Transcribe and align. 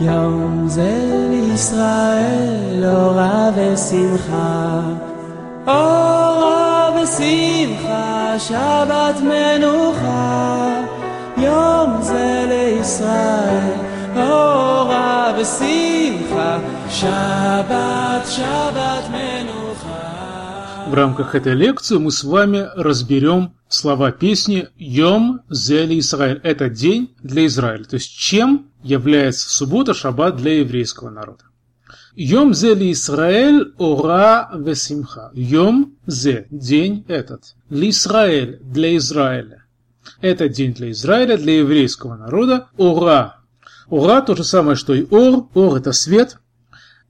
יום 0.00 0.64
זה 0.68 1.26
לישראל 1.30 2.84
אורה 2.84 3.50
ושמחה, 3.56 4.80
אורה 5.66 6.90
ושמחה, 7.02 8.34
שבת 8.38 9.20
מנוחה. 9.20 10.82
יום 11.36 12.02
זה 12.02 12.44
לישראל 12.48 13.70
אורה 14.16 15.32
ושמחה, 15.38 16.58
שבת, 16.88 18.26
שבת 18.26 19.04
מנוחה. 19.10 19.52
В 20.90 20.94
рамках 20.94 21.34
этой 21.34 21.54
лекции 21.54 21.96
мы 21.96 22.10
с 22.10 22.22
вами 22.24 22.68
разберем 22.76 23.52
слова 23.69 24.11
песни 24.11 24.67
«Йом 24.77 25.41
Зели 25.49 25.99
Израиль». 25.99 26.39
Это 26.43 26.69
день 26.69 27.15
для 27.21 27.45
Израиля. 27.45 27.83
То 27.83 27.95
есть 27.95 28.11
чем 28.17 28.67
является 28.83 29.49
суббота, 29.49 29.93
шаббат 29.93 30.37
для 30.37 30.59
еврейского 30.59 31.09
народа. 31.09 31.43
Йом 32.15 32.53
Зели 32.53 32.91
Израиль 32.91 33.73
ора 33.77 34.49
весимха. 34.55 35.29
Йом 35.33 35.97
зе– 36.07 36.47
день 36.49 37.05
этот. 37.07 37.55
Ли 37.69 37.89
Израиль– 37.89 38.57
для 38.61 38.97
Израиля. 38.97 39.65
Это 40.21 40.49
день 40.49 40.73
для 40.73 40.89
Израиля, 40.91 41.37
для 41.37 41.59
еврейского 41.59 42.15
народа. 42.15 42.69
Ора. 42.77 43.37
Ора– 43.89 44.21
то 44.23 44.35
же 44.35 44.43
самое, 44.43 44.75
что 44.75 44.95
и 44.95 45.05
ор. 45.11 45.47
Ор– 45.53 45.75
это 45.77 45.91
свет. 45.91 46.37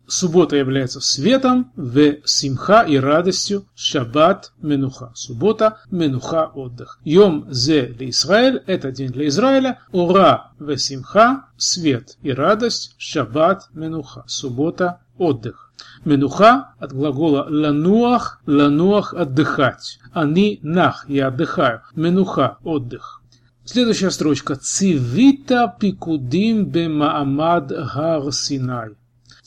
Суббота 0.09 0.55
является 0.55 1.01
светом, 1.01 1.71
в 1.75 2.25
симха 2.25 2.83
и 2.83 2.97
радостью, 2.97 3.65
шаббат 3.75 4.53
менуха. 4.61 5.11
Суббота, 5.15 5.79
менуха, 5.91 6.45
отдых. 6.45 6.99
Йом 7.03 7.45
зе 7.51 7.87
для 7.87 8.09
Израиль, 8.09 8.63
это 8.67 8.91
день 8.91 9.11
для 9.11 9.27
Израиля. 9.27 9.81
Ура, 9.91 10.51
в 10.59 10.77
симха, 10.77 11.47
свет 11.57 12.17
и 12.21 12.31
радость, 12.31 12.95
шаббат, 12.97 13.67
менуха. 13.73 14.23
Суббота, 14.27 15.01
отдых. 15.17 15.73
Менуха 16.05 16.73
от 16.79 16.93
глагола 16.93 17.45
лануах, 17.49 18.41
лануах 18.45 19.13
отдыхать. 19.13 19.99
Они 20.13 20.59
нах, 20.61 21.05
я 21.09 21.27
отдыхаю. 21.27 21.81
Менуха, 21.95 22.57
отдых. 22.63 23.21
Следующая 23.65 24.11
строчка. 24.11 24.55
Цивита 24.55 25.75
пикудим 25.77 26.63
бемаамад 26.63 27.67
гар 27.67 28.31
Синай. 28.31 28.95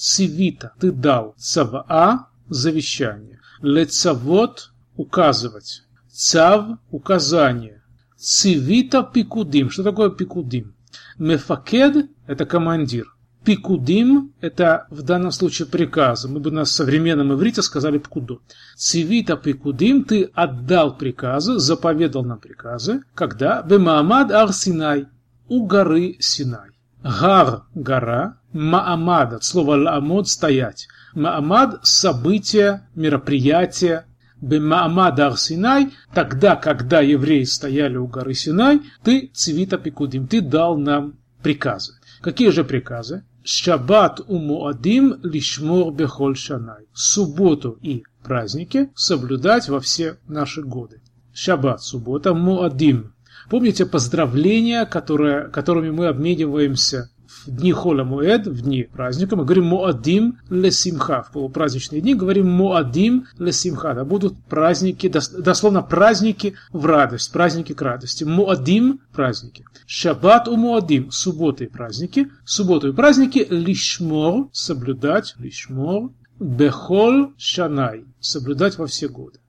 Цивита– 0.00 0.72
ты 0.80 0.92
дал. 0.92 1.34
Цаваа– 1.36 2.28
завещание. 2.48 3.38
Лецавод– 3.60 4.72
указывать. 4.96 5.82
Цав– 6.10 6.78
указание. 6.90 7.82
Цивита 8.16 9.02
пикудим. 9.02 9.68
Что 9.68 9.82
такое 9.82 10.08
пикудим? 10.08 10.74
Мефакед– 11.18 12.08
это 12.26 12.46
командир. 12.46 13.14
Пикудим– 13.44 14.32
это 14.40 14.86
в 14.88 15.02
данном 15.02 15.32
случае 15.32 15.68
приказы. 15.68 16.28
Мы 16.28 16.40
бы 16.40 16.50
на 16.50 16.64
современном 16.64 17.34
иврите 17.34 17.60
сказали 17.60 17.98
пкуду. 17.98 18.40
Цивита 18.76 19.36
пикудим– 19.36 20.04
ты 20.08 20.30
отдал 20.32 20.96
приказы, 20.96 21.58
заповедал 21.58 22.24
нам 22.24 22.40
приказы. 22.40 23.02
Когда? 23.14 23.60
Бемаамад 23.60 24.32
ар 24.32 24.54
Синай– 24.54 25.08
у 25.48 25.66
горы 25.66 26.16
Синай. 26.20 26.70
Гар– 27.02 27.62
гора, 27.74 28.36
Маамад 28.52 29.32
от 29.32 29.44
слова 29.44 29.76
ламод– 29.76 30.28
стоять. 30.28 30.88
Маамад– 31.14 31.80
событие, 31.82 32.88
мероприятие. 32.94 34.04
Бемаамад 34.40 35.20
Ар-Синай, 35.20 35.90
тогда, 36.14 36.56
когда 36.56 37.00
евреи 37.00 37.44
стояли 37.44 37.98
у 37.98 38.06
горы 38.06 38.32
Синай, 38.32 38.80
ты, 39.04 39.30
цивита 39.34 39.76
пикудим, 39.76 40.26
ты 40.26 40.40
дал 40.40 40.78
нам 40.78 41.18
приказы. 41.42 41.92
Какие 42.22 42.50
же 42.50 42.64
приказы? 42.64 43.24
Шаббат 43.44 44.20
у 44.28 44.38
Муадим 44.38 45.20
лишмор 45.22 45.92
бехоль 45.92 46.36
шанай. 46.36 46.86
Субботу 46.92 47.78
и 47.82 48.04
праздники 48.22 48.90
соблюдать 48.94 49.68
во 49.68 49.80
все 49.80 50.18
наши 50.28 50.62
годы. 50.62 51.00
Шаббат, 51.32 51.82
суббота, 51.82 52.34
Муадим 52.34 53.14
Помните 53.50 53.84
поздравления, 53.84 54.86
которые, 54.86 55.48
которыми 55.48 55.90
мы 55.90 56.06
обмениваемся 56.06 57.10
в 57.26 57.50
дни 57.50 57.72
Холя 57.72 58.04
Муэд, 58.04 58.46
в 58.46 58.62
дни 58.62 58.84
праздника, 58.84 59.34
мы 59.34 59.44
говорим 59.44 59.64
Муадим 59.64 60.38
ле 60.50 60.70
Симха. 60.70 61.22
В 61.24 61.32
полупраздничные 61.32 62.00
дни 62.00 62.14
говорим 62.14 62.48
Муадим 62.48 63.26
ле 63.38 63.50
Симха. 63.50 63.94
Да 63.94 64.04
будут 64.04 64.40
праздники, 64.44 65.08
дословно 65.08 65.82
праздники 65.82 66.54
в 66.72 66.86
радость, 66.86 67.32
праздники 67.32 67.72
к 67.72 67.82
радости. 67.82 68.22
Муадим– 68.22 69.00
праздники. 69.12 69.64
Шаббат 69.84 70.46
у 70.46 70.56
Муадим– 70.56 71.10
субботы 71.10 71.64
и 71.64 71.68
праздники. 71.68 72.30
Субботу 72.44 72.90
и 72.90 72.92
праздники 72.92 73.44
лишмор– 73.50 74.48
соблюдать, 74.52 75.34
лишмор. 75.38 76.12
Бехол 76.38 77.32
шанай– 77.36 78.04
соблюдать 78.20 78.78
во 78.78 78.86
все 78.86 79.08
годы. 79.08 79.40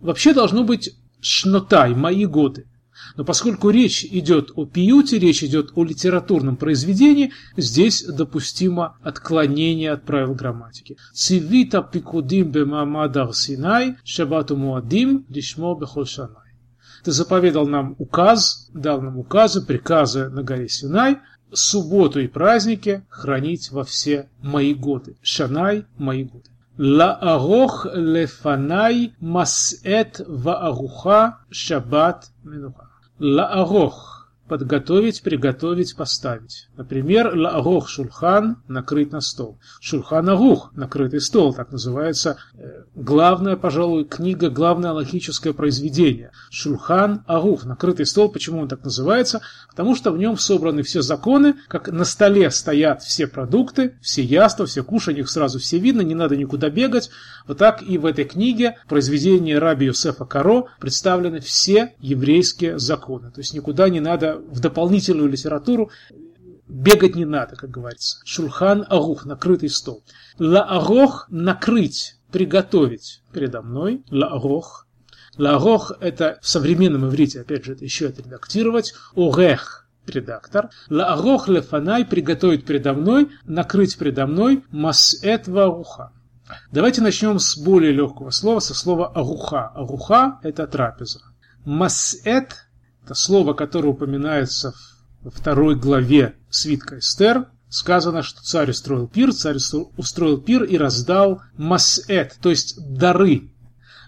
Вообще 0.00 0.32
должно 0.32 0.64
быть 0.64 0.96
шнотай, 1.20 1.94
мои 1.94 2.24
годы. 2.24 2.66
Но 3.16 3.24
поскольку 3.24 3.70
речь 3.70 4.04
идет 4.04 4.52
о 4.54 4.64
пиюте, 4.66 5.18
речь 5.18 5.42
идет 5.42 5.72
о 5.74 5.84
литературном 5.84 6.56
произведении, 6.56 7.32
здесь 7.56 8.04
допустимо 8.04 8.96
отклонение 9.02 9.92
от 9.92 10.04
правил 10.04 10.34
грамматики. 10.34 10.96
Цивита 11.12 11.82
пикудим 11.82 12.50
бемамадар 12.50 13.34
синай, 13.34 13.96
шабату 14.04 14.56
муадим, 14.56 15.26
лишмо 15.28 15.74
бехолшанай. 15.74 16.42
Ты 17.04 17.10
заповедал 17.10 17.66
нам 17.66 17.96
указ, 17.98 18.70
дал 18.72 19.00
нам 19.00 19.18
указы, 19.18 19.60
приказы 19.60 20.28
на 20.28 20.42
горе 20.44 20.68
Синай, 20.68 21.18
субботу 21.52 22.20
и 22.20 22.28
праздники 22.28 23.04
хранить 23.08 23.72
во 23.72 23.84
все 23.84 24.28
мои 24.40 24.72
годы. 24.72 25.16
Шанай– 25.22 25.84
мои 25.98 26.24
годы. 26.24 26.50
Лаарох 26.78 27.86
лефанай 27.92 29.14
масэт 29.20 30.20
вааруха 30.26 31.38
шаббат 31.50 32.30
минуха. 32.44 32.91
Лаарох– 33.20 34.10
подготовить, 34.52 35.22
приготовить, 35.22 35.96
поставить. 35.96 36.68
Например, 36.76 37.34
лаарох 37.34 37.88
шульхан– 37.88 38.58
накрыть 38.68 39.10
на 39.10 39.22
стол. 39.22 39.58
Шульхан 39.80 40.28
арух– 40.28 40.72
накрытый 40.74 41.22
стол, 41.22 41.54
так 41.54 41.72
называется 41.72 42.36
э, 42.52 42.82
главная, 42.94 43.56
пожалуй, 43.56 44.04
книга, 44.04 44.50
главное 44.50 44.92
логическое 44.92 45.54
произведение. 45.54 46.32
Шульхан 46.50 47.24
арух– 47.26 47.64
накрытый 47.64 48.04
стол. 48.04 48.30
Почему 48.30 48.60
он 48.60 48.68
так 48.68 48.84
называется? 48.84 49.40
Потому 49.70 49.96
что 49.96 50.12
в 50.12 50.18
нем 50.18 50.36
собраны 50.36 50.82
все 50.82 51.00
законы, 51.00 51.54
как 51.68 51.88
на 51.88 52.04
столе 52.04 52.50
стоят 52.50 53.02
все 53.02 53.26
продукты, 53.26 53.96
все 54.02 54.22
яства, 54.22 54.66
все 54.66 54.84
кушания, 54.84 55.22
их 55.22 55.30
сразу 55.30 55.60
все 55.60 55.78
видно, 55.78 56.02
не 56.02 56.14
надо 56.14 56.36
никуда 56.36 56.68
бегать. 56.68 57.08
Вот 57.46 57.56
так 57.56 57.82
и 57.82 57.96
в 57.96 58.04
этой 58.04 58.26
книге, 58.26 58.76
произведении 58.86 59.54
Раби 59.54 59.86
Юсефа 59.86 60.26
Каро, 60.26 60.66
представлены 60.78 61.40
все 61.40 61.94
еврейские 62.00 62.78
законы. 62.78 63.30
То 63.30 63.40
есть 63.40 63.54
никуда 63.54 63.88
не 63.88 64.00
надо 64.00 64.41
в 64.48 64.60
дополнительную 64.60 65.28
литературу 65.28 65.90
бегать 66.68 67.14
не 67.14 67.24
надо, 67.24 67.56
как 67.56 67.70
говорится. 67.70 68.18
Шульхан 68.24 68.86
Арух, 68.88 69.24
накрытый 69.24 69.68
стол. 69.68 70.02
Ла-Арох– 70.38 71.26
накрыть, 71.30 72.16
приготовить 72.30 73.22
передо 73.32 73.62
мной. 73.62 74.02
Ла-Арох. 74.10 74.86
Ла-Арох– 75.36 75.92
это 76.00 76.38
в 76.40 76.48
современном 76.48 77.08
иврите, 77.08 77.40
опять 77.42 77.64
же, 77.64 77.72
это 77.72 77.84
еще 77.84 78.06
это 78.06 78.22
редактировать. 78.22 78.94
Орех– 79.14 79.86
редактор. 80.06 80.70
Ла-Арох 80.88 81.48
лефанай– 81.48 82.04
приготовить 82.06 82.64
передо 82.64 82.94
мной, 82.94 83.28
накрыть 83.44 83.98
передо 83.98 84.26
мной. 84.26 84.64
Масэт 84.70 85.48
варуха. 85.48 86.12
Давайте 86.70 87.00
начнем 87.00 87.38
с 87.38 87.56
более 87.56 87.92
легкого 87.92 88.30
слова, 88.30 88.60
со 88.60 88.74
слова 88.74 89.08
аруха. 89.08 89.68
Аруха– 89.68 90.38
это 90.42 90.66
трапеза. 90.66 91.20
Масэт– 91.64 92.66
это 93.04 93.14
слово, 93.14 93.52
которое 93.52 93.88
упоминается 93.88 94.74
во 95.22 95.30
второй 95.30 95.76
главе 95.76 96.34
свитка 96.50 96.98
Эстер. 96.98 97.48
Сказано, 97.68 98.22
что 98.22 98.42
царь 98.42 98.70
устроил 98.70 99.08
пир, 99.08 99.32
царь 99.32 99.56
устроил 99.96 100.38
пир 100.38 100.64
и 100.64 100.76
раздал 100.76 101.40
масэт, 101.56 102.36
то 102.42 102.50
есть 102.50 102.76
дары. 102.78 103.50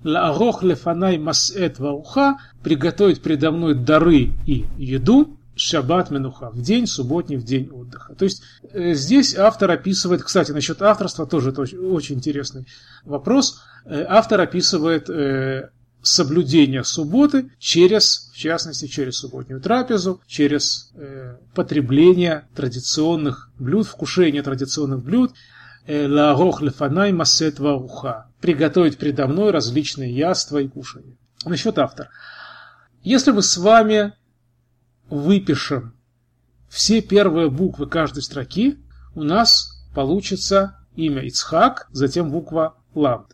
Лаарох 0.02 0.62
лефанай 0.62 1.16
масэт 1.16 1.78
вауха– 1.78 2.36
приготовить 2.62 3.22
предо 3.22 3.52
мной 3.52 3.74
дары 3.74 4.32
и 4.46 4.66
еду, 4.76 5.38
шаббат 5.56 6.10
менуха, 6.10 6.50
в 6.50 6.60
день 6.60 6.86
субботний, 6.86 7.36
в 7.36 7.44
день 7.44 7.70
отдыха. 7.70 8.14
То 8.14 8.24
есть 8.24 8.42
э, 8.72 8.94
здесь 8.94 9.36
автор 9.36 9.70
описывает, 9.70 10.22
кстати, 10.22 10.50
насчет 10.50 10.82
авторства 10.82 11.26
тоже 11.26 11.50
это 11.50 11.60
очень, 11.60 11.78
очень 11.78 12.16
интересный 12.16 12.66
вопрос. 13.04 13.62
Э, 13.84 14.04
автор 14.08 14.40
описывает 14.40 15.08
э, 15.08 15.70
соблюдение 16.04 16.84
субботы 16.84 17.50
через, 17.58 18.30
в 18.32 18.36
частности, 18.36 18.86
через 18.86 19.16
субботнюю 19.16 19.60
трапезу, 19.60 20.20
через 20.26 20.92
э, 20.94 21.36
потребление 21.54 22.46
традиционных 22.54 23.50
блюд, 23.58 23.86
вкушение 23.86 24.42
традиционных 24.42 25.02
блюд, 25.02 25.32
лагох 25.86 26.62
лефанай 26.62 27.12
масет 27.12 27.58
вауха, 27.58 28.30
приготовить 28.40 28.98
предо 28.98 29.26
мной 29.26 29.50
различные 29.50 30.14
яства 30.14 30.58
и 30.58 30.68
кушания. 30.68 31.16
Насчет 31.44 31.78
автора. 31.78 32.08
Если 33.02 33.32
мы 33.32 33.42
с 33.42 33.56
вами 33.58 34.14
выпишем 35.10 35.94
все 36.68 37.02
первые 37.02 37.50
буквы 37.50 37.86
каждой 37.86 38.22
строки 38.22 38.78
у 39.14 39.22
нас 39.22 39.86
получится 39.94 40.78
имя 40.96 41.22
Ицхак, 41.22 41.88
затем 41.92 42.30
буква 42.30 42.76
Ламд. 42.94 43.33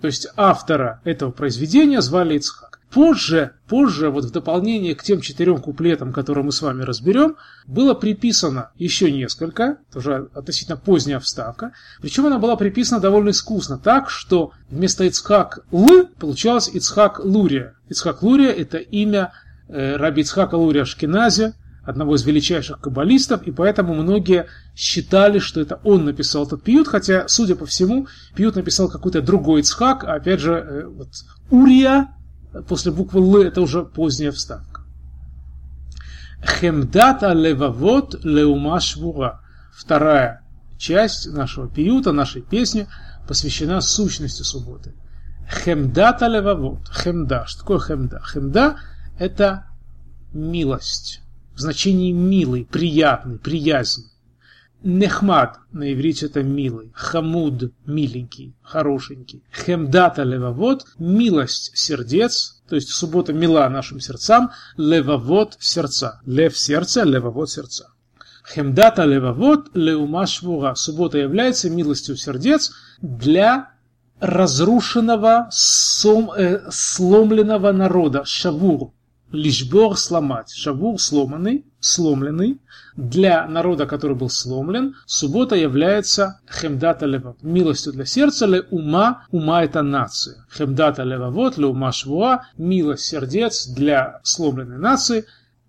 То 0.00 0.06
есть 0.06 0.28
автора 0.36 1.00
этого 1.04 1.30
произведения 1.30 2.00
звали 2.00 2.36
Ицхак. 2.36 2.78
Позже, 2.90 3.52
позже, 3.68 4.08
вот 4.08 4.24
в 4.24 4.30
дополнение 4.30 4.94
к 4.94 5.02
тем 5.02 5.20
четырем 5.20 5.58
куплетам, 5.60 6.10
которые 6.10 6.42
мы 6.42 6.52
с 6.52 6.62
вами 6.62 6.82
разберем, 6.82 7.36
было 7.66 7.92
приписано 7.92 8.70
еще 8.76 9.12
несколько, 9.12 9.76
тоже 9.92 10.30
относительно 10.32 10.78
поздняя 10.78 11.18
вставка, 11.18 11.72
причем 12.00 12.24
она 12.26 12.38
была 12.38 12.56
приписана 12.56 12.98
довольно 12.98 13.30
искусно, 13.30 13.76
так, 13.78 14.08
что 14.08 14.52
вместо 14.70 15.04
Ицхак 15.04 15.66
Л 15.70 16.06
получалось 16.18 16.70
Ицхак 16.72 17.20
Лурия. 17.22 17.74
Ицхак 17.90 18.22
Лурия– 18.22 18.52
это 18.56 18.78
имя 18.78 19.32
э, 19.68 19.96
раби 19.96 20.22
Ицхака 20.22 20.54
Лурия 20.54 20.86
Шкинази, 20.86 21.52
одного 21.88 22.16
из 22.16 22.22
величайших 22.26 22.80
каббалистов, 22.80 23.44
и 23.44 23.50
поэтому 23.50 23.94
многие 23.94 24.46
считали, 24.76 25.38
что 25.38 25.62
это 25.62 25.80
он 25.84 26.04
написал 26.04 26.46
этот 26.46 26.62
пьют, 26.62 26.86
хотя, 26.86 27.26
судя 27.28 27.56
по 27.56 27.64
всему, 27.64 28.08
пьют 28.34 28.56
написал 28.56 28.90
какой-то 28.90 29.22
другой 29.22 29.62
Ицхак, 29.62 30.04
а 30.04 30.14
опять 30.14 30.40
же, 30.40 30.52
э, 30.52 30.86
вот, 30.86 31.08
Урия 31.50 32.08
после 32.68 32.92
буквы 32.92 33.20
Л 33.20 33.42
это 33.42 33.62
уже 33.62 33.84
поздняя 33.84 34.32
вставка. 34.32 34.82
Хемдата 36.44 37.32
левавот 37.32 38.22
леума 38.22 38.80
швура. 38.80 39.40
Вторая 39.72 40.42
часть 40.76 41.32
нашего 41.32 41.68
пиюта, 41.68 42.12
нашей 42.12 42.42
песни, 42.42 42.86
посвящена 43.26 43.80
сущности 43.80 44.42
субботы. 44.42 44.92
Хемдата 45.50 46.26
левавот. 46.26 46.86
Хемда. 46.90 47.44
Что 47.46 47.60
такое 47.60 47.78
хемда? 47.78 48.20
Хемда– 48.20 48.76
это 49.18 49.64
милость 50.32 51.22
в 51.58 51.60
значении 51.60 52.12
милый, 52.12 52.64
приятный, 52.64 53.36
приязнь. 53.36 54.04
Нехмад 54.84 55.58
на 55.72 55.92
иврите 55.92 56.26
это 56.26 56.44
милый, 56.44 56.92
хамуд 56.94 57.72
миленький, 57.84 58.54
хорошенький. 58.62 59.42
Хемдата 59.52 60.22
левовод 60.22 60.86
милость 61.00 61.76
сердец, 61.76 62.62
то 62.68 62.76
есть 62.76 62.90
суббота 62.90 63.32
мила 63.32 63.68
нашим 63.68 63.98
сердцам, 63.98 64.52
левовод 64.76 65.56
сердца. 65.58 66.20
Лев 66.26 66.56
сердце, 66.56 67.02
левовод 67.02 67.50
сердца. 67.50 67.88
Хемдата 68.48 69.04
левовод 69.04 69.74
леума. 69.74 70.26
Суббота 70.76 71.18
является 71.18 71.68
милостью 71.68 72.16
сердец 72.16 72.70
для 73.02 73.72
разрушенного, 74.20 75.48
сом, 75.50 76.30
э, 76.30 76.70
сломленного 76.70 77.72
народа, 77.72 78.24
шавур, 78.24 78.92
Лишбор 79.30 79.98
сломать. 79.98 80.50
Шавур 80.50 80.98
сломанный, 80.98 81.66
сломленный. 81.80 82.60
Для 82.96 83.46
народа, 83.46 83.86
который 83.86 84.16
был 84.16 84.30
сломлен, 84.30 84.96
суббота 85.06 85.54
является 85.54 86.40
хемдата 86.50 87.06
левот. 87.06 87.42
Милостью 87.42 87.92
для 87.92 88.06
сердца, 88.06 88.46
ле 88.46 88.62
ума, 88.70 89.26
ума 89.30 89.62
это 89.62 89.82
нация. 89.82 90.46
Хемдата 90.50 91.04
левовод, 91.04 91.58
ле 91.58 91.66
ума 91.66 91.92
швуа, 91.92 92.46
милость 92.56 93.04
сердец 93.04 93.66
для 93.66 94.20
сломленной 94.24 94.78
нации. 94.78 95.26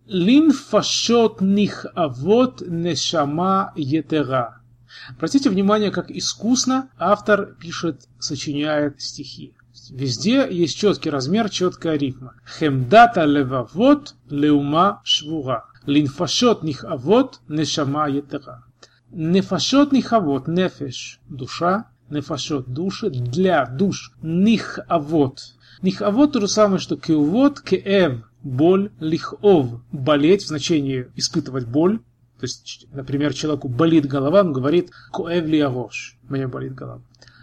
Лин 0.08 0.52
фашот 0.52 1.42
них 1.42 1.86
авот 1.94 2.62
нешама 2.62 3.74
етера. 3.76 4.62
Обратите 5.10 5.50
внимание, 5.50 5.92
как 5.92 6.10
искусно 6.10 6.90
автор 6.98 7.56
пишет, 7.60 8.08
сочиняет 8.20 9.02
стихи. 9.02 9.54
Везде 9.90 10.48
есть 10.50 10.78
четкий 10.78 11.10
размер, 11.10 11.50
четкая 11.50 11.98
рифма. 11.98 12.34
Хемдата 12.46 13.26
левавот 13.26 14.16
леума 14.30 15.02
швура. 15.04 15.66
Линфашот 15.86 16.64
нихавот 16.64 17.42
нешама 17.48 18.10
етера. 18.10 18.64
Нефашот 19.12 19.92
нихавот, 19.92 20.48
нефеш, 20.48 21.20
душа, 21.28 21.88
нефашот, 22.10 22.72
души, 22.72 23.10
для 23.10 23.66
душ, 23.66 24.12
нихавот. 24.22 25.56
Нихавот 25.82 26.34
то 26.34 26.42
же 26.42 26.48
самое, 26.48 26.80
что 26.80 26.96
кеувот, 26.96 27.62
кеэв, 27.62 28.24
боль, 28.44 28.92
лихов, 29.00 29.82
болеть, 29.92 30.44
в 30.44 30.48
значении 30.48 31.08
испытывать 31.16 31.66
боль. 31.66 32.00
То 32.40 32.44
есть, 32.44 32.88
например, 32.92 33.34
человеку 33.34 33.68
болит 33.68 34.06
голова, 34.06 34.42
он 34.42 34.54
говорит 34.54 34.92
коэв 35.12 35.46
ли 35.46 35.60
авош, 35.60 36.18
мне 36.30 36.48
болит 36.48 36.76
голова. 36.76 37.02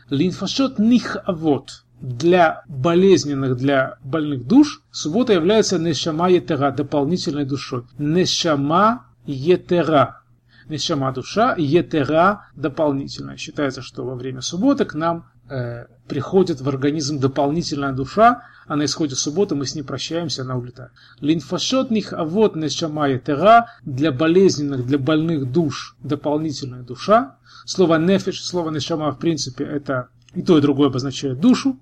Линфашот 0.09 0.79
нихавот, 0.79 1.85
для 2.01 2.63
болезненных, 2.69 3.57
для 3.57 3.99
больных 4.03 4.47
душ, 4.47 4.83
суббота 4.91 5.33
является 5.33 5.79
нешама 5.79 6.31
етера, 6.31 6.71
дополнительной 6.71 7.45
душой. 7.45 7.85
Нешама 7.99 9.07
етера. 9.25 10.23
Нешама 10.69 11.13
душа, 11.13 11.55
етера 11.57 12.49
дополнительная. 12.55 13.37
Считается, 13.37 13.83
что 13.83 14.05
во 14.05 14.15
время 14.15 14.41
субботы 14.41 14.85
к 14.85 14.95
нам 14.95 15.27
э, 15.49 15.87
приходит 16.09 16.61
в 16.61 16.69
организм 16.69 17.19
дополнительная 17.19 17.93
душа, 17.93 18.43
а 18.67 18.77
на 18.77 18.85
исходе 18.85 19.15
субботы 19.15 19.55
мы 19.55 19.65
с 19.65 19.75
ней 19.77 19.83
прощаемся, 19.83 20.43
она 20.43 20.57
улетает. 20.57 20.91
Линфашот 21.21 21.91
них, 21.91 22.13
а 22.13 22.25
вот 22.25 22.57
нешама 22.57 23.09
етера, 23.09 23.69
для 23.85 24.11
болезненных, 24.11 24.85
для 24.85 24.99
больных 24.99 25.53
душ 25.53 25.97
дополнительная 26.03 26.83
душа. 26.83 27.37
Слово 27.65 27.97
нефиш, 27.97 28.45
слово 28.45 28.71
нешама 28.71 29.13
в 29.13 29.19
принципе 29.19 29.65
это 29.65 30.09
и 30.35 30.43
то, 30.43 30.59
и 30.59 30.61
другое 30.61 30.89
обозначает 30.89 31.41
душу. 31.41 31.79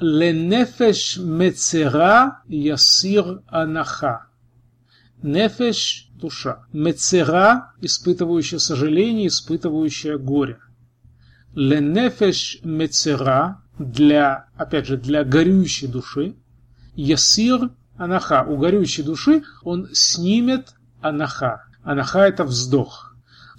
Ленефеш 0.00 1.16
мецера 1.16 2.42
ясир 2.46 3.42
анаха. 3.48 4.26
Нефеш– 5.22 6.10
душа. 6.20 6.66
Мецера– 6.72 7.72
испытывающая 7.80 8.58
сожаление, 8.58 9.26
испытывающая 9.26 10.16
горе. 10.18 10.60
Ленефеш 11.54 12.60
мецера– 12.62 13.62
для, 13.78 14.46
опять 14.56 14.86
же, 14.86 14.96
для 14.96 15.24
горюющей 15.24 15.88
души. 15.88 16.36
Ясир 16.94 17.70
анаха. 17.96 18.44
У 18.44 18.56
горюющей 18.56 19.02
души 19.02 19.42
он 19.64 19.88
снимет 19.92 20.74
анаха. 21.00 21.64
Анаха– 21.82 22.20
это 22.28 22.44
вздох 22.44 23.07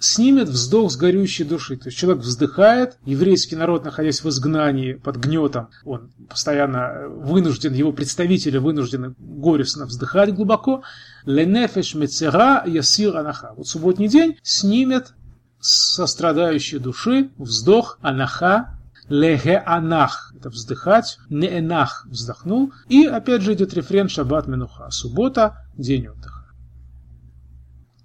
снимет 0.00 0.48
вздох 0.48 0.90
с 0.90 0.96
горючей 0.96 1.44
души. 1.44 1.76
То 1.76 1.88
есть 1.88 1.98
человек 1.98 2.22
вздыхает, 2.22 2.96
еврейский 3.04 3.56
народ, 3.56 3.84
находясь 3.84 4.24
в 4.24 4.28
изгнании 4.28 4.94
под 4.94 5.16
гнетом, 5.16 5.68
он 5.84 6.10
постоянно 6.28 7.08
вынужден, 7.08 7.74
его 7.74 7.92
представители 7.92 8.58
вынуждены 8.58 9.14
горестно 9.18 9.86
вздыхать 9.86 10.34
глубоко. 10.34 10.82
Ленефеш 11.26 11.94
мецера 11.94 12.64
ясир 12.66 13.16
анаха. 13.16 13.52
Вот 13.56 13.68
субботний 13.68 14.08
день 14.08 14.38
снимет 14.42 15.12
со 15.60 16.06
страдающей 16.06 16.78
души 16.78 17.30
вздох 17.36 17.98
анаха 18.00 18.80
леге 19.10 19.58
анах, 19.58 20.32
это 20.38 20.48
вздыхать, 20.48 21.18
не 21.28 21.58
энах 21.58 22.06
вздохнул. 22.08 22.72
И 22.88 23.04
опять 23.04 23.42
же 23.42 23.52
идет 23.52 23.74
рефрен 23.74 24.08
шаббат 24.08 24.46
менуха, 24.46 24.90
суббота, 24.90 25.58
день 25.76 26.08
отдыха. 26.08 26.39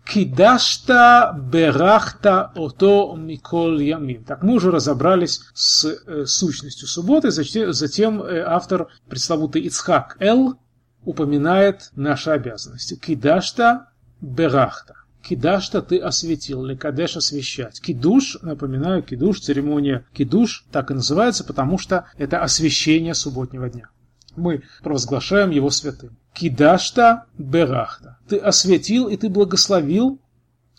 Кидашта 0.05 1.35
берахта 1.51 2.51
ото 2.55 3.15
микол 3.17 3.79
ямин. 3.79 4.24
Так 4.24 4.43
мы 4.43 4.53
уже 4.53 4.69
разобрались 4.69 5.41
с 5.53 5.85
э, 5.85 6.25
сущностью 6.27 6.88
субботы, 6.88 7.31
затем, 7.31 8.21
э, 8.21 8.43
автор 8.45 8.88
пресловутый 9.09 9.63
Ицхак 9.63 10.17
Эл 10.19 10.59
упоминает 11.03 11.89
наши 11.95 12.29
обязанности. 12.29 12.95
Кидашта 12.95 13.88
берахта. 14.21 14.93
Кидашта 15.24 15.81
ты 15.81 15.97
осветил, 15.97 16.63
лекадеш 16.63 17.17
освещать. 17.17 17.81
Кидуш, 17.81 18.38
напоминаю, 18.43 19.01
кидуш, 19.01 19.39
церемония 19.39 20.05
кидуш 20.13 20.65
так 20.71 20.91
и 20.91 20.93
называется, 20.93 21.43
потому 21.43 21.79
что 21.79 22.05
это 22.17 22.43
освящение 22.43 23.15
субботнего 23.15 23.67
дня 23.69 23.89
мы 24.36 24.63
провозглашаем 24.84 25.51
его 25.51 25.70
святым. 25.70 26.18
Кидашта 26.34 27.25
берахта. 27.38 28.18
Ты 28.27 28.38
осветил 28.38 29.08
и 29.08 29.18
ты 29.18 29.30
благословил 29.30 30.20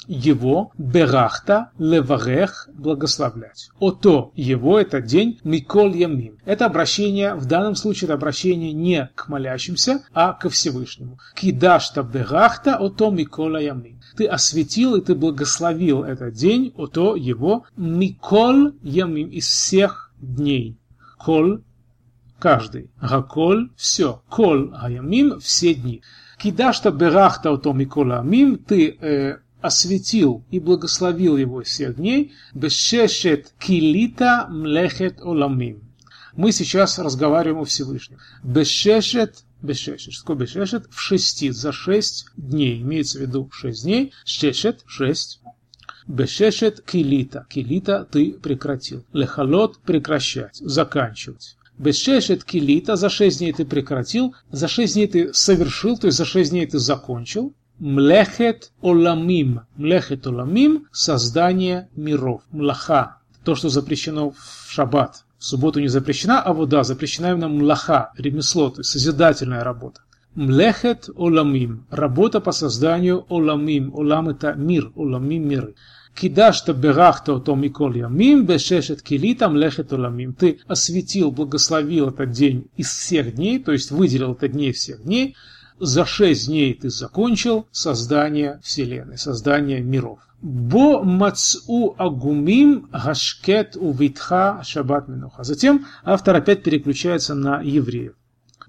его 0.07 0.73
берахта 0.79 1.71
леварех 1.79 2.69
благословлять. 2.73 3.71
Ото 3.79 4.33
его 4.35 4.79
это 4.79 5.01
день 5.01 5.41
миколь 5.45 5.97
ямим. 5.97 6.39
Это 6.45 6.67
обращение, 6.67 7.35
в 7.35 7.47
данном 7.47 7.75
случае 7.75 8.07
это 8.07 8.15
обращение 8.15 8.73
не 8.73 9.11
к 9.15 9.29
молящимся, 9.29 10.05
а 10.13 10.33
ко 10.33 10.49
Всевышнему. 10.49 11.19
Кидашта 11.35 12.03
берахта 12.03 12.77
ото 12.77 13.11
миколя 13.11 13.61
ямим. 13.61 14.01
Ты 14.17 14.27
осветил 14.27 14.95
и 14.95 15.01
ты 15.01 15.15
благословил 15.15 16.05
этот 16.05 16.35
день, 16.35 16.73
ото 16.77 17.17
его 17.17 17.65
миколь 17.77 18.75
ямим 18.83 19.29
из 19.29 19.47
всех 19.47 20.13
дней. 20.19 20.79
Коль 21.19 21.63
каждый. 22.38 22.90
Гаколь– 23.00 23.71
все. 23.76 24.23
Кол 24.28 24.75
аямим– 24.75 25.38
все 25.40 25.75
дни. 25.75 26.02
Кидашта 26.38 26.90
берахта 26.90 27.50
ото 27.50 27.73
микол 27.73 28.12
амим, 28.12 28.59
ты 28.59 28.90
э, 29.00 29.38
осветил 29.61 30.45
и 30.50 30.61
благословил 30.61 31.37
его 31.37 31.62
всех 31.62 31.97
дней. 31.97 32.33
Бешешет 32.55 33.52
килита 33.59 34.47
млехет 34.49 35.21
оламим. 35.21 35.83
Мы 36.35 36.52
сейчас 36.52 36.99
разговариваем 36.99 37.62
о 37.62 37.64
Всевышнем. 37.64 38.19
Бешешет 38.43 39.45
бешешет. 39.62 40.12
Что 40.12 40.23
такое 40.23 40.37
бешешет? 40.37 40.87
В 40.90 41.00
шести, 41.00 41.50
за 41.50 41.73
шесть 41.73 42.26
дней. 42.37 42.83
Имеется 42.83 43.19
в 43.19 43.23
виду 43.23 43.50
шесть 43.52 43.85
дней. 43.85 44.12
Шешет, 44.25 44.83
шесть. 44.87 45.40
Бешешет 46.07 46.83
килита. 46.83 47.47
Килита 47.49 48.07
ты 48.11 48.33
прекратил. 48.33 49.05
Лехалот 49.12 49.78
прекращать, 49.81 50.57
заканчивать. 50.57 51.57
Бешешет 51.78 52.45
килита, 52.45 52.97
за 52.97 53.09
шесть 53.09 53.38
дней 53.38 53.52
ты 53.52 53.64
прекратил, 53.66 54.35
за 54.50 54.66
шесть 54.66 54.95
дней 54.95 55.06
ты 55.06 55.35
совершил, 55.35 55.99
то 55.99 56.06
есть 56.06 56.16
за 56.16 56.25
шесть 56.25 56.50
дней 56.50 56.66
ты 56.66 56.78
закончил. 56.78 57.54
Млехет 57.78 58.73
оламим. 58.80 59.62
Млехет 59.76 60.26
оламим– 60.26 60.87
создание 60.92 61.90
миров. 61.95 62.40
Млаха. 62.50 63.18
То, 63.45 63.54
что 63.54 63.68
запрещено 63.68 64.30
в 64.30 64.71
шаббат. 64.71 65.25
В 65.38 65.45
субботу 65.45 65.80
не 65.80 65.88
запрещена, 65.88 66.40
а 66.40 66.54
вода 66.54 66.83
запрещена 66.83 67.33
именно 67.33 67.49
млаха, 67.49 68.11
ремесло, 68.16 68.71
то 68.71 68.80
есть 68.80 68.90
созидательная 68.90 69.62
работа. 69.62 70.00
Млехет 70.35 71.11
оламим. 71.14 71.87
Работа 71.90 72.40
по 72.40 72.52
созданию 72.52 73.26
оламим. 73.28 73.95
Олам 73.95 74.30
это 74.30 74.54
мир, 74.54 74.92
оламим 74.95 75.49
миры. 75.49 75.75
Кидашта 76.17 76.73
берахта 76.73 77.35
ото 77.35 77.55
миколь 77.55 77.99
ямим, 77.99 78.47
бешешет 78.47 79.03
килита 79.03 79.49
млехет 79.49 79.93
оламим. 79.93 80.33
Ты 80.33 80.61
осветил, 80.67 81.31
благословил 81.31 82.09
этот 82.09 82.31
день 82.31 82.69
из 82.77 82.89
всех 82.89 83.35
дней, 83.35 83.59
то 83.59 83.73
есть 83.73 83.91
выделил 83.91 84.33
этот 84.33 84.53
день 84.53 84.73
всех 84.73 85.03
дней, 85.03 85.37
за 85.79 86.07
шесть 86.07 86.47
дней 86.47 86.73
ты 86.73 86.89
закончил 86.89 87.67
создание 87.71 88.61
Вселенной, 88.63 89.19
создание 89.19 89.81
миров. 89.81 90.21
Бо 90.41 91.03
мацу 91.03 91.95
агумим 91.99 92.89
гашкет 92.93 93.77
увитха 93.77 94.63
шаббат 94.65 95.09
минуха. 95.09 95.45
Затем 95.45 95.87
автор 96.03 96.37
опять 96.37 96.63
переключается 96.63 97.35
на 97.35 97.61
евреев. 97.61 98.15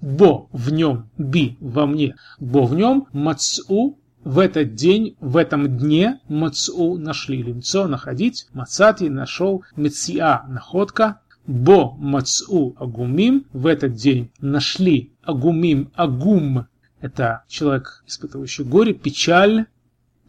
Бо 0.01 0.47
в 0.51 0.71
нем, 0.71 1.09
би 1.17 1.57
во 1.61 1.85
мне, 1.85 2.15
бо 2.39 2.65
в 2.65 2.75
нем 2.75 3.07
мацу 3.13 3.97
в 4.27 4.39
этот 4.39 4.75
день, 4.75 5.15
в 5.19 5.37
этом 5.37 5.77
дне 5.77 6.19
мацу 6.27 6.97
нашли. 6.97 7.41
Лимцо 7.41 7.87
находить, 7.87 8.47
мацати 8.53 9.09
нашел, 9.09 9.63
мециа 9.75 10.45
находка, 10.47 11.21
бо 11.45 11.95
мацу 11.97 12.75
агумим 12.77 13.45
в 13.53 13.67
этот 13.67 13.93
день 13.93 14.31
нашли 14.39 15.13
агумим 15.23 15.91
агум 15.95 16.67
это 16.99 17.43
человек, 17.47 18.03
испытывающий 18.07 18.63
горе, 18.63 18.93
печаль, 18.93 19.67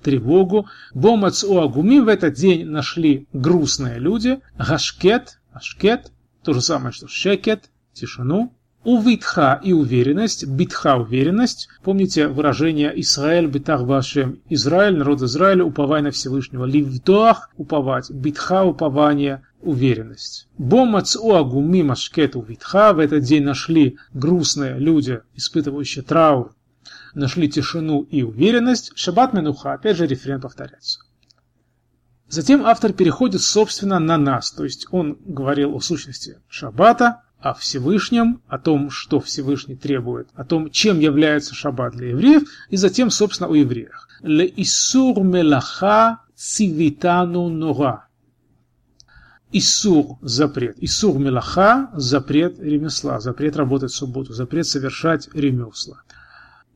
тревогу. 0.02 0.68
Бомац 0.94 1.42
у 1.44 1.58
Агумим 1.58 2.04
в 2.04 2.08
этот 2.08 2.34
день 2.34 2.66
нашли 2.66 3.26
грустные 3.32 3.98
люди. 3.98 4.40
Гашкет, 4.58 5.40
ашкет, 5.52 6.12
то 6.44 6.52
же 6.52 6.60
самое, 6.60 6.92
что 6.92 7.08
шекет, 7.08 7.70
тишину. 7.92 8.52
У 8.90 9.02
Витха 9.02 9.60
и 9.62 9.74
уверенность, 9.74 10.46
битха 10.46 10.96
уверенность. 10.96 11.68
Помните 11.82 12.26
выражение 12.26 12.98
Израиль 13.02 13.46
битах 13.46 13.82
вашем. 13.82 14.40
Израиль, 14.48 14.96
народ 14.96 15.20
Израиля, 15.20 15.62
уповай 15.62 16.00
на 16.00 16.10
Всевышнего. 16.10 16.64
Ливдох, 16.64 17.50
уповать. 17.58 18.10
Битха, 18.10 18.64
упование, 18.64 19.42
уверенность. 19.60 20.48
Бомац 20.56 21.16
у 21.16 21.34
агумим 21.34 21.90
ашкет 21.90 22.34
у 22.34 22.40
Витха. 22.40 22.94
В 22.94 23.00
этот 23.00 23.24
день 23.24 23.42
нашли 23.42 23.98
грустные 24.14 24.78
люди, 24.78 25.20
испытывающие 25.34 26.02
траур, 26.02 26.54
нашли 27.12 27.46
тишину 27.46 28.04
и 28.04 28.22
уверенность, 28.22 28.92
шаббат 28.94 29.34
менуха, 29.34 29.74
опять 29.74 29.98
же 29.98 30.06
референ 30.06 30.40
повторяется. 30.40 31.00
Затем 32.30 32.64
автор 32.64 32.94
переходит, 32.94 33.42
собственно, 33.42 33.98
на 33.98 34.16
нас, 34.16 34.50
то 34.50 34.64
есть 34.64 34.86
он 34.90 35.18
говорил 35.26 35.76
о 35.76 35.80
сущности 35.80 36.38
шаббата, 36.48 37.20
о 37.40 37.54
Всевышнем, 37.54 38.40
о 38.48 38.58
том, 38.58 38.90
что 38.90 39.20
Всевышний 39.20 39.76
требует, 39.76 40.28
о 40.34 40.44
том, 40.44 40.70
чем 40.70 40.98
является 40.98 41.54
шаббат 41.54 41.94
для 41.94 42.10
евреев, 42.10 42.42
и 42.68 42.76
затем, 42.76 43.10
собственно, 43.10 43.48
о 43.48 43.54
евреях. 43.54 44.08
Ле 44.22 44.52
исур 44.56 45.22
мелаха 45.22 46.20
цивитану 46.34 47.48
нора. 47.48 48.08
Исур– 49.52 50.18
запрет. 50.20 50.76
Исур 50.78 51.18
мелаха– 51.18 51.90
запрет 51.94 52.58
ремесла, 52.58 53.20
запрет 53.20 53.56
работать 53.56 53.92
в 53.92 53.96
субботу, 53.96 54.34
запрет 54.34 54.66
совершать 54.66 55.28
ремесла. 55.32 56.02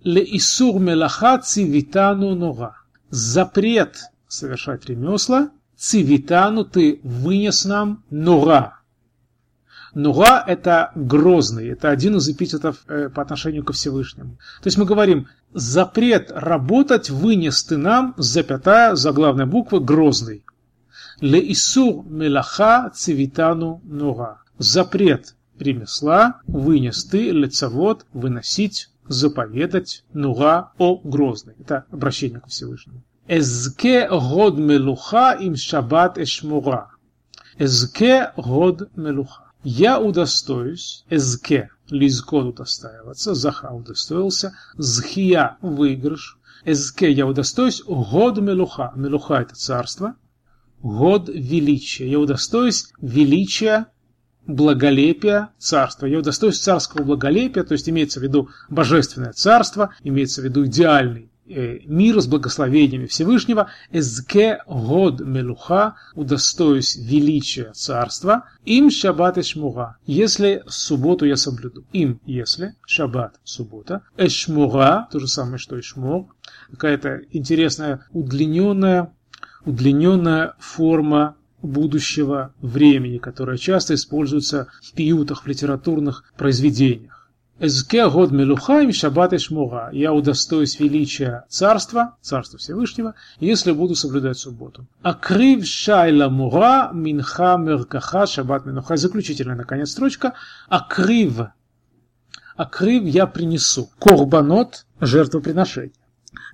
Леисур 0.04 0.80
мелаха 0.80 1.38
цивитану 1.38 2.34
нога. 2.34 2.76
Запрет 3.10 3.98
совершать 4.26 4.86
ремесла. 4.86 5.50
Цивитану 5.76 6.64
ты 6.64 7.00
вынес 7.02 7.64
нам 7.64 8.04
нора. 8.10 8.81
Нуга– 9.94 10.42
это 10.46 10.90
грозный, 10.94 11.68
это 11.68 11.90
один 11.90 12.16
из 12.16 12.28
эпитетов 12.28 12.84
э, 12.88 13.10
по 13.10 13.20
отношению 13.20 13.64
ко 13.64 13.72
Всевышнему. 13.72 14.38
То 14.62 14.66
есть 14.66 14.78
мы 14.78 14.86
говорим, 14.86 15.28
запрет 15.52 16.30
работать 16.34 17.10
вынес 17.10 17.62
ты 17.64 17.76
нам, 17.76 18.14
запятая, 18.16 18.94
заглавная 18.94 19.46
буква, 19.46 19.80
грозный. 19.80 20.44
Леисур 21.20 22.04
мелаха 22.06 22.90
цивитану 22.94 23.80
нуга. 23.84 24.38
Запрет 24.58 25.34
ремесла 25.58 26.40
вынес 26.46 27.04
ты, 27.04 27.30
лецавод, 27.30 28.06
выносить 28.12 28.88
заповедать 29.08 30.04
нуга 30.12 30.72
о 30.78 30.96
грозной. 30.96 31.54
Это 31.60 31.84
обращение 31.90 32.40
к 32.40 32.46
Всевышнему. 32.46 33.02
Эзке 33.28 34.08
год 34.08 34.58
мелуха 34.58 35.32
им 35.32 35.56
шаббат 35.56 36.18
эшмура. 36.18 36.90
Эзке 37.58 38.32
год 38.36 38.90
мелуха. 38.96 39.51
Я 39.64 40.00
удостоюсь, 40.00 41.04
эзке, 41.08 41.70
лизко 41.88 42.34
удостаиваться, 42.34 43.34
заха 43.34 43.70
удостоился, 43.72 44.56
зхия 44.76 45.56
выигрыш, 45.60 46.38
эзке 46.64 47.12
я 47.12 47.26
удостоюсь, 47.26 47.82
год 47.84 48.38
мелуха, 48.38 48.92
мелуха 48.96 49.34
это 49.42 49.54
царство, 49.54 50.16
год 50.82 51.28
величия, 51.28 52.10
я 52.10 52.18
удостоюсь 52.18 52.92
величия 53.00 53.86
благолепия 54.46 55.50
царства. 55.58 56.06
Я 56.06 56.18
удостоюсь 56.18 56.58
царского 56.58 57.04
благолепия, 57.04 57.62
то 57.62 57.72
есть 57.72 57.88
имеется 57.88 58.20
в 58.20 58.22
виду 58.24 58.48
божественное 58.68 59.32
царство, 59.32 59.94
имеется 60.02 60.40
в 60.40 60.44
виду 60.44 60.66
идеальный 60.66 61.31
мир 61.46 62.20
с 62.20 62.26
благословениями 62.26 63.06
Всевышнего, 63.06 63.68
эзке 63.90 64.62
год 64.66 65.20
мелуха, 65.20 65.96
удостоюсь 66.14 66.96
величия 66.96 67.72
царства, 67.72 68.44
им 68.64 68.90
шаббат 68.90 69.38
эшмуга, 69.38 69.96
если 70.06 70.62
субботу 70.66 71.24
я 71.24 71.36
соблюду. 71.36 71.84
Им, 71.92 72.20
если, 72.26 72.74
шаббат, 72.86 73.40
суббота, 73.44 74.02
эшмуга, 74.16 75.08
то 75.10 75.18
же 75.18 75.28
самое, 75.28 75.58
что 75.58 75.78
эшмуг, 75.78 76.34
какая-то 76.70 77.22
интересная 77.30 78.06
удлиненная, 78.12 79.12
удлиненная 79.64 80.54
форма 80.58 81.36
будущего 81.62 82.54
времени, 82.60 83.18
которое 83.18 83.56
часто 83.56 83.94
используется 83.94 84.68
в 84.82 84.92
пиютах, 84.92 85.44
в 85.44 85.46
литературных 85.46 86.24
произведениях. 86.36 87.21
Эзке 87.64 88.10
год 88.10 88.32
мелухаим 88.32 88.92
шаббат 88.92 89.32
и 89.32 89.38
шмуга. 89.38 89.88
Я 89.92 90.12
удостоюсь 90.12 90.80
величия 90.80 91.44
царства, 91.48 92.16
царства 92.20 92.58
Всевышнего, 92.58 93.14
если 93.38 93.70
буду 93.70 93.94
соблюдать 93.94 94.36
субботу. 94.36 94.84
Акрив 95.02 95.64
шайла 95.64 96.28
мура 96.28 96.90
минха 96.92 97.56
меркаха 97.56 98.26
шаббат 98.26 98.66
менуха. 98.66 98.96
Заключительная, 98.96 99.54
наконец, 99.54 99.92
строчка. 99.92 100.34
Акрив. 100.68 101.52
Акрив 102.56 103.04
я 103.04 103.28
принесу. 103.28 103.88
Корбанот– 104.00 104.84
жертвоприношение. 105.00 105.92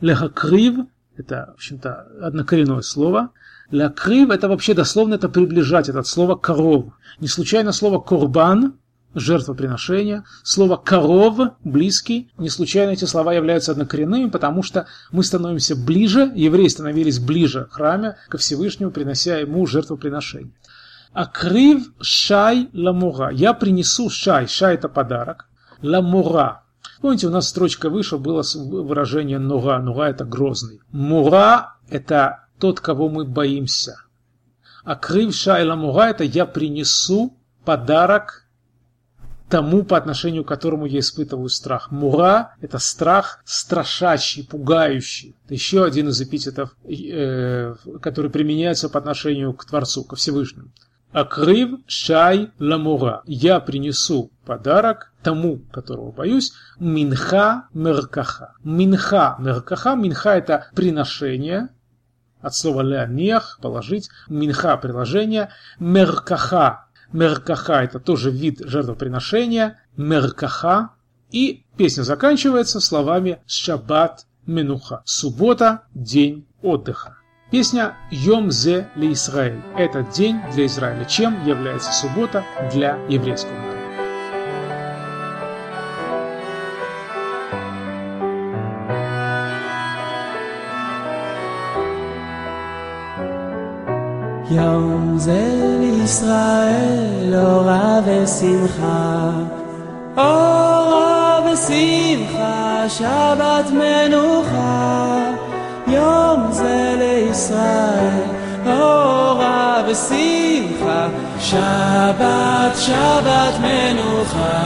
Лехакрив– 0.03 0.89
это, 1.17 1.47
в 1.53 1.55
общем-то, 1.55 2.07
однокоренное 2.21 2.83
слово. 2.83 3.31
Лякрив 3.71 4.29
это 4.29 4.47
вообще 4.47 4.75
дословно 4.75 5.15
это 5.15 5.31
приближать, 5.31 5.89
это 5.89 6.01
от 6.01 6.07
слова 6.07 6.37
коров. 6.37 6.93
Не 7.19 7.29
случайно 7.29 7.73
слово 7.73 7.99
корбан 7.99 8.75
жертвоприношение, 9.15 10.25
слово 10.43 10.77
коров, 10.77 11.39
близкий. 11.65 12.31
Не 12.39 12.51
случайно 12.51 12.91
эти 12.91 13.05
слова 13.05 13.33
являются 13.33 13.73
однокоренными, 13.73 14.29
потому 14.29 14.63
что 14.63 14.87
мы 15.11 15.25
становимся 15.25 15.77
ближе, 15.77 16.31
евреи 16.35 16.69
становились 16.69 17.19
ближе 17.19 17.65
к 17.65 17.75
храме, 17.75 18.17
ко 18.29 18.39
Всевышнему, 18.39 18.91
принося 18.91 19.39
ему 19.39 19.67
жертвоприношение. 19.67 20.53
Акрив 21.13 21.93
шай 22.01 22.69
ламура. 22.73 23.31
Я 23.31 23.55
принесу 23.55 24.11
шай. 24.11 24.47
Шай 24.47 24.75
это 24.75 24.89
подарок. 24.89 25.49
Ламура. 25.83 26.63
Помните, 27.01 27.27
у 27.29 27.31
нас 27.31 27.49
строчка 27.49 27.89
выше 27.89 28.19
было 28.19 28.45
выражение 28.55 29.39
нуга. 29.39 29.79
Нуга 29.79 30.09
это 30.09 30.25
грозный. 30.25 30.81
Мура 30.91 31.77
это 31.89 32.47
тот, 32.59 32.81
кого 32.81 33.09
мы 33.09 33.25
боимся. 33.25 33.97
А 34.85 34.97
крыв 34.97 35.35
шайла 35.35 35.77
муга 35.77 36.09
это 36.09 36.25
я 36.25 36.47
принесу 36.47 37.37
подарок 37.65 38.48
тому, 39.49 39.85
по 39.85 39.97
отношению 39.97 40.45
к 40.45 40.49
которому 40.49 40.87
я 40.87 41.01
испытываю 41.01 41.49
страх. 41.49 41.91
Мура– 41.91 42.55
это 42.61 42.79
страх 42.79 43.41
страшащий, 43.45 44.45
пугающий. 44.45 45.35
Это 45.45 45.55
еще 45.55 45.85
один 45.85 46.09
из 46.09 46.21
эпитетов, 46.21 46.77
э, 46.85 47.75
который 48.01 48.31
применяется 48.31 48.89
по 48.89 48.99
отношению 48.99 49.53
к 49.55 49.65
Творцу, 49.65 50.05
ко 50.05 50.17
Всевышнему. 50.17 50.69
Акрив 51.13 51.81
шай 51.87 52.51
ламура. 52.59 53.23
Я 53.25 53.61
принесу 53.61 54.31
подарок 54.45 55.13
тому, 55.23 55.61
которого 55.73 56.13
боюсь, 56.13 56.53
минха 56.79 57.69
меркаха. 57.73 58.53
Минха 58.63 59.37
меркаха. 59.39 59.95
Минха 59.95 60.37
это 60.37 60.71
приношение, 60.75 61.71
от 62.41 62.55
слова 62.55 62.83
лянех, 62.83 63.59
положить, 63.61 64.11
минха 64.29 64.77
приложение, 64.77 65.51
меркаха 65.79 66.87
меркаха– 67.13 67.83
это 67.85 67.99
тоже 67.99 68.31
вид 68.31 68.61
жертвоприношения, 68.61 69.81
меркаха. 69.97 70.91
И 71.31 71.65
песня 71.77 72.03
заканчивается 72.03 72.81
словами 72.81 73.41
«шаббат 73.47 74.27
минуха»– 74.47 75.03
суббота, 75.05 75.83
день 75.95 76.47
отдыха. 76.63 77.19
Песня 77.51 77.95
«Йом 78.11 78.51
зе 78.51 78.89
ли 78.95 79.13
Исраэль»– 79.13 79.63
это 79.77 80.03
день 80.03 80.41
для 80.53 80.67
Израиля, 80.67 81.05
чем 81.05 81.47
является 81.47 81.93
суббота 81.93 82.45
для 82.73 82.99
еврейского 83.09 83.53
народа. 83.53 83.79
Yom 94.51 95.19
Zeh 95.19 95.78
לישראל 96.09 97.35
אורה 97.35 98.01
ושמחה, 98.05 99.31
אורה 100.17 101.41
ושמחה, 101.45 102.85
שבת 102.89 103.71
מנוחה. 103.71 105.19
יום 105.87 106.47
זה 106.51 106.95
לישראל 106.99 108.23
אורה 108.67 109.83
ושמחה, 109.89 111.09
שבת 111.41 112.77
שבת 112.77 113.55
מנוחה. 113.61 114.59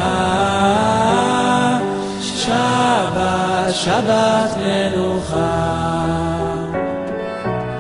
שבת 2.21 3.73
שבת 3.73 4.57
מנוחה. 4.61 5.83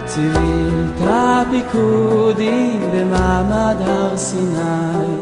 צבילת 0.04 0.71
הפיקודים 1.52 2.90
במעמד 2.92 3.76
הר 3.86 4.16
סיני. 4.16 5.16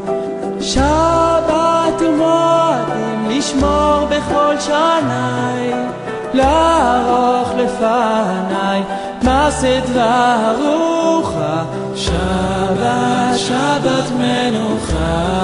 שבת 0.61 2.01
ומועדים 2.01 3.29
לשמור 3.29 4.07
בכל 4.11 4.55
שני 4.61 5.73
לערוך 6.35 7.49
לפניי 7.57 8.83
מעשה 9.23 9.81
רוחה 10.59 11.65
שבת 11.95 13.37
שבת 13.37 14.11
מנוחה. 14.19 15.41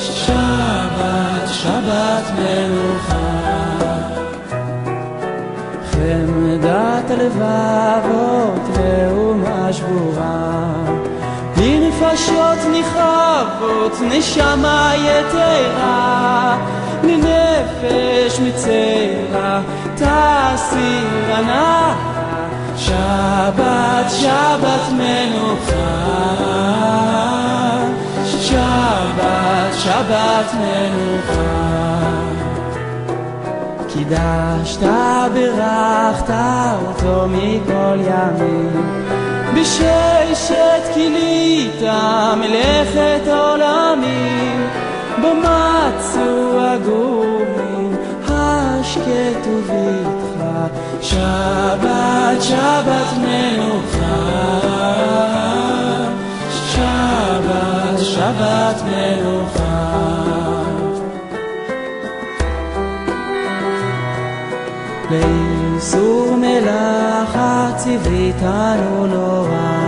שבת 0.00 1.48
שבת 1.48 2.24
מנוחה 2.38 3.15
חמדת 7.06 7.20
הלבבות 7.20 8.78
לאומה 8.78 9.72
שבורה. 9.72 10.72
לנפשות 11.56 12.58
נכאבות 12.72 13.92
נשמה 14.00 14.92
יתרה. 14.96 16.56
לנפש 17.04 18.40
מצרה 18.40 19.60
תסיר 19.94 21.34
הנאה 21.34 21.94
שבת 22.76 24.10
שבת 24.10 24.92
מנוחה. 24.92 26.16
שבת 28.40 29.74
שבת 29.78 30.54
מנוחה 30.54 31.65
קידשת 34.08 34.82
ברכת 35.34 36.34
אותו 36.86 37.26
מכל 37.28 37.98
ימים. 38.00 39.02
בששת 39.54 40.94
כילית 40.94 41.82
מלאכת 42.36 43.28
עולמים 43.28 44.66
בו 45.20 45.28
מצאו 45.34 46.60
הגורים 46.60 47.96
השקט 48.28 49.46
ובטחה 49.46 50.66
שבת 51.00 52.42
שבת 52.42 53.12
מנוחה. 53.18 54.56
שבת 56.72 57.98
שבת 57.98 58.82
מנוחה 58.84 59.65
לאיסור 65.10 66.36
מלאכה 66.36 67.68
ציוויתנו 67.76 69.06
נורא. 69.06 69.86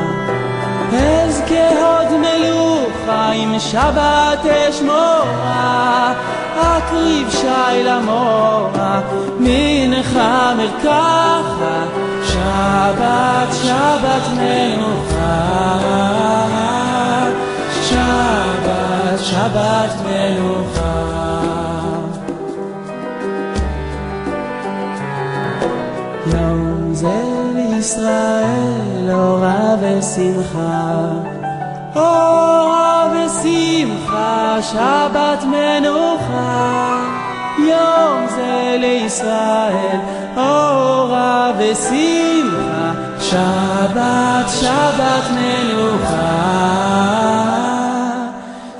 אזכה 0.93 1.69
הוד 1.69 2.21
מלוכה 2.21 3.31
עם 3.35 3.59
שבת 3.59 4.47
אשמורה, 4.69 6.15
אקריב 6.57 7.31
שי 7.31 7.85
למורה, 7.85 9.01
מנחה 9.39 10.53
מרקחה, 10.57 11.85
שבת 12.25 13.55
שבת 13.63 14.29
מנוחה. 14.37 15.79
שבת 17.83 19.19
שבת 19.25 19.95
מנוחה. 20.07 20.78
זה 26.99 27.23
לישראל 27.55 29.11
אורה 29.13 29.77
ושמחה, 29.81 30.97
אורה 31.97 33.09
ושמחה, 33.13 34.59
שבת 34.63 35.45
מנוחה. 35.45 36.97
יום 37.59 38.27
זה 38.29 38.77
לישראל 38.79 39.99
אורה 40.37 41.53
ושמחה, 41.59 42.93
שבת 43.21 44.49
שבת 44.61 45.31
מנוחה. 45.31 46.59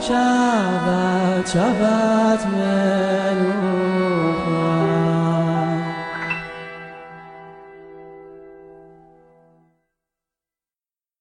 שבת 0.01 1.47
שבת 1.47 2.45
מנוחה. 2.47 2.98